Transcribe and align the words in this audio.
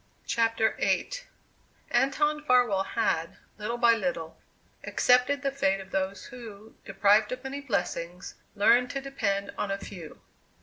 CHAPTER 0.25 0.73
VIII 0.79 1.11
Anton 1.91 2.41
Farwell 2.43 2.81
had, 2.81 3.37
little 3.59 3.77
by 3.77 3.93
little, 3.93 4.35
accepted 4.83 5.43
the 5.43 5.51
fate 5.51 5.79
of 5.79 5.91
those 5.91 6.25
who, 6.25 6.73
deprived 6.83 7.31
of 7.31 7.43
many 7.43 7.61
blessings, 7.61 8.33
learn 8.55 8.87
to 8.87 8.99
depend 8.99 9.51
on 9.59 9.69
a 9.69 9.77
few. 9.77 10.19